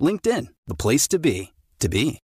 [0.00, 2.20] LinkedIn, the place to be, to be.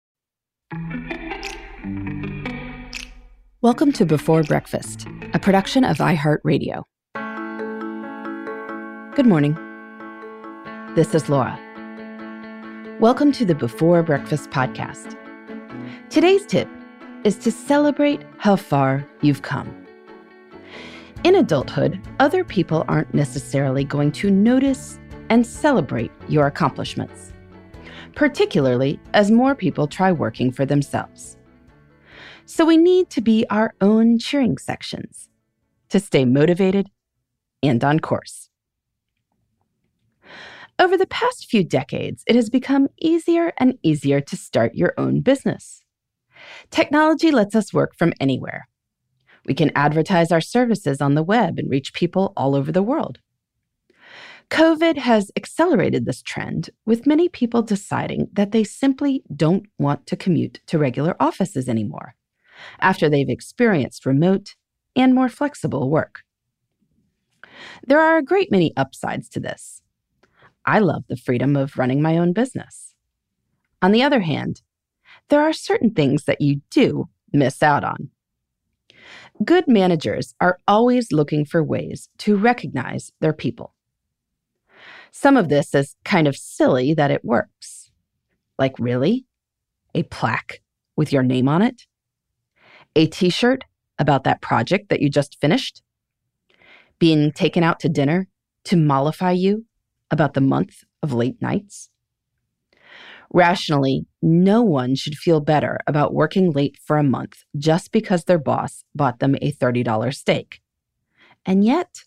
[3.61, 6.83] Welcome to Before Breakfast, a production of iHeartRadio.
[9.15, 9.55] Good morning.
[10.95, 11.59] This is Laura.
[12.99, 15.15] Welcome to the Before Breakfast podcast.
[16.09, 16.67] Today's tip
[17.23, 19.85] is to celebrate how far you've come.
[21.23, 27.33] In adulthood, other people aren't necessarily going to notice and celebrate your accomplishments,
[28.17, 31.37] particularly as more people try working for themselves.
[32.45, 35.29] So we need to be our own cheering sections
[35.89, 36.89] to stay motivated
[37.61, 38.49] and on course.
[40.79, 45.21] Over the past few decades, it has become easier and easier to start your own
[45.21, 45.83] business.
[46.71, 48.67] Technology lets us work from anywhere.
[49.45, 53.19] We can advertise our services on the web and reach people all over the world.
[54.49, 60.15] COVID has accelerated this trend, with many people deciding that they simply don't want to
[60.15, 62.15] commute to regular offices anymore
[62.79, 64.55] after they've experienced remote
[64.95, 66.21] and more flexible work.
[67.85, 69.81] There are a great many upsides to this.
[70.65, 72.93] I love the freedom of running my own business.
[73.81, 74.61] On the other hand,
[75.29, 78.09] there are certain things that you do miss out on.
[79.43, 83.73] Good managers are always looking for ways to recognize their people.
[85.23, 87.91] Some of this is kind of silly that it works.
[88.59, 89.25] Like, really?
[89.95, 90.61] A plaque
[90.95, 91.87] with your name on it?
[92.97, 93.63] a t shirt
[93.99, 95.83] about that project that you just finished,
[96.97, 98.27] being taken out to dinner
[98.63, 99.65] to mollify you
[100.09, 101.89] about the month of late nights.
[103.31, 108.39] Rationally, no one should feel better about working late for a month just because their
[108.39, 110.59] boss bought them a $30 steak.
[111.45, 112.03] And yet,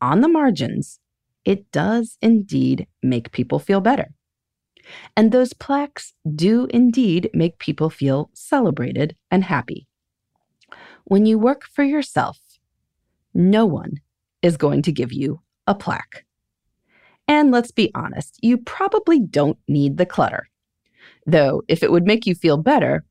[0.00, 1.00] on the margins,
[1.44, 4.08] it does indeed make people feel better.
[5.16, 9.86] And those plaques do indeed make people feel celebrated and happy.
[11.04, 12.38] When you work for yourself,
[13.34, 13.94] no one
[14.42, 16.24] is going to give you a plaque.
[17.26, 20.48] And let's be honest, you probably don't need the clutter.
[21.26, 23.04] Though, if it would make you feel better,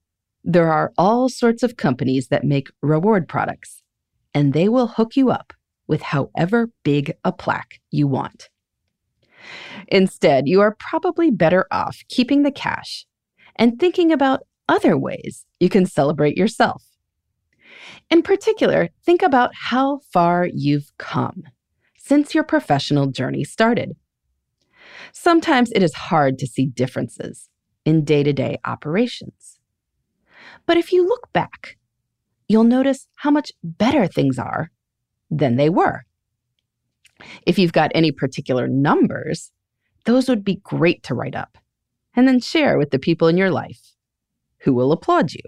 [0.43, 3.83] there are all sorts of companies that make reward products,
[4.33, 5.53] and they will hook you up
[5.87, 8.49] with however big a plaque you want.
[9.87, 13.05] Instead, you are probably better off keeping the cash
[13.55, 16.83] and thinking about other ways you can celebrate yourself.
[18.09, 21.43] In particular, think about how far you've come
[21.97, 23.95] since your professional journey started.
[25.11, 27.49] Sometimes it is hard to see differences
[27.85, 29.59] in day to day operations.
[30.65, 31.77] But if you look back,
[32.47, 34.71] you'll notice how much better things are
[35.29, 36.05] than they were.
[37.45, 39.51] If you've got any particular numbers,
[40.05, 41.57] those would be great to write up
[42.15, 43.93] and then share with the people in your life
[44.59, 45.41] who will applaud you.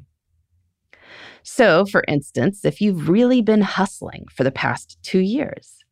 [1.44, 5.84] So, for instance, if you've really been hustling for the past two years,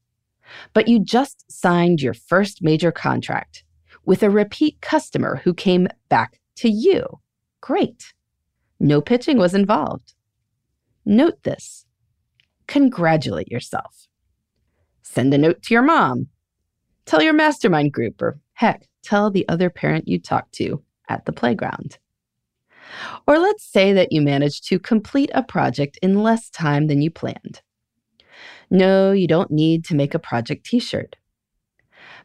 [0.73, 3.63] but you just signed your first major contract
[4.05, 7.19] with a repeat customer who came back to you,
[7.61, 8.13] great.
[8.79, 10.13] No pitching was involved.
[11.05, 11.86] Note this.
[12.67, 14.07] Congratulate yourself.
[15.01, 16.27] Send a note to your mom.
[17.05, 21.31] Tell your mastermind group, or heck, tell the other parent you talked to at the
[21.31, 21.97] playground.
[23.25, 27.09] Or let's say that you managed to complete a project in less time than you
[27.09, 27.61] planned.
[28.69, 31.15] No, you don't need to make a project t shirt.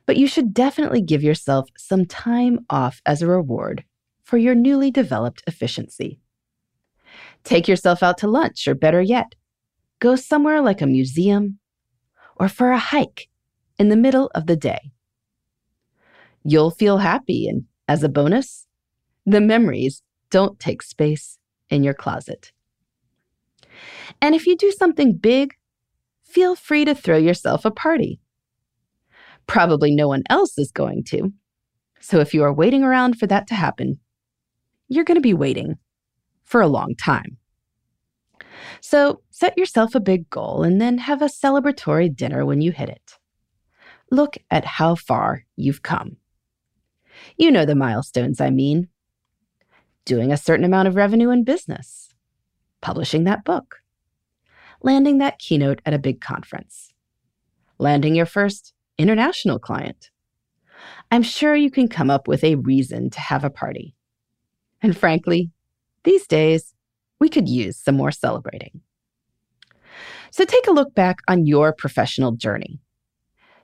[0.07, 3.85] But you should definitely give yourself some time off as a reward
[4.25, 6.19] for your newly developed efficiency.
[7.45, 9.35] Take yourself out to lunch, or better yet,
[10.03, 11.61] go somewhere like a museum
[12.35, 13.29] or for a hike
[13.79, 14.91] in the middle of the day.
[16.43, 18.67] You'll feel happy, and as a bonus,
[19.25, 21.39] the memories don't take space
[21.71, 22.51] in your closet.
[24.21, 25.55] And if you do something big,
[26.25, 28.19] feel free to throw yourself a party.
[29.47, 31.33] Probably no one else is going to.
[32.01, 34.01] So if you are waiting around for that to happen,
[34.89, 35.77] you're going to be waiting
[36.43, 37.39] for a long time.
[38.81, 42.89] So set yourself a big goal and then have a celebratory dinner when you hit
[42.89, 43.19] it.
[44.11, 46.17] Look at how far you've come.
[47.37, 48.89] You know the milestones I mean.
[50.05, 52.13] Doing a certain amount of revenue in business,
[52.81, 53.77] publishing that book,
[54.83, 56.93] landing that keynote at a big conference,
[57.79, 60.11] landing your first international client.
[61.11, 63.95] I'm sure you can come up with a reason to have a party.
[64.83, 65.51] And frankly,
[66.05, 66.72] these days,
[67.23, 68.81] we could use some more celebrating.
[70.33, 72.81] So take a look back on your professional journey.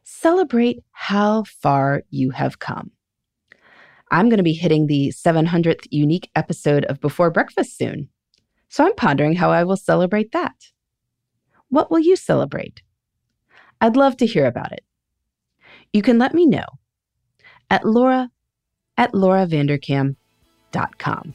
[0.05, 2.93] Celebrate how far you have come.
[4.13, 8.11] I'm going to be hitting the 700th unique episode of Before Breakfast soon.
[8.69, 10.55] So I'm pondering how I will celebrate that.
[11.69, 12.83] What will you celebrate?
[13.81, 14.85] I'd love to hear about it.
[15.93, 16.67] You can let me know
[17.71, 18.31] at laura
[18.97, 21.35] at lauravanderkam.com.